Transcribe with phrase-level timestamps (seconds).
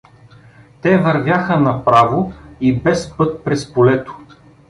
[0.81, 4.17] Те вървяха направо и без път през полето.